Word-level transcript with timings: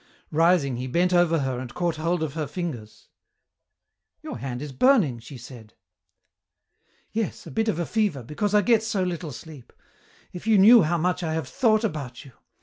Rising, 0.31 0.77
he 0.77 0.87
bent 0.87 1.13
over 1.13 1.41
her 1.41 1.59
and 1.59 1.75
caught 1.75 1.97
hold 1.97 2.23
of 2.23 2.33
her 2.33 2.47
fingers. 2.47 3.07
"Your 4.23 4.39
hand 4.39 4.59
is 4.59 4.71
burning," 4.71 5.19
she 5.19 5.37
said. 5.37 5.75
"Yes, 7.11 7.45
a 7.45 7.51
bit 7.51 7.67
of 7.67 7.87
fever, 7.87 8.23
because 8.23 8.55
I 8.55 8.63
get 8.63 8.81
so 8.81 9.03
little 9.03 9.31
sleep. 9.31 9.71
If 10.33 10.47
you 10.47 10.57
knew 10.57 10.81
how 10.81 10.97
much 10.97 11.21
I 11.21 11.35
have 11.35 11.47
thought 11.47 11.83
about 11.83 12.25
you! 12.25 12.31